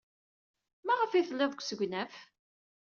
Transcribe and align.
Maɣef 0.85 1.11
ay 1.11 1.25
tellid 1.27 1.49
deg 1.51 1.61
usegnaf? 1.61 2.15